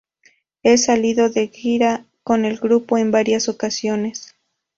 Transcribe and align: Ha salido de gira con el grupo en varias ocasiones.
Ha 0.63 0.77
salido 0.77 1.29
de 1.29 1.49
gira 1.49 2.07
con 2.23 2.43
el 2.43 2.57
grupo 2.57 2.97
en 2.97 3.11
varias 3.11 3.47
ocasiones. 3.49 4.33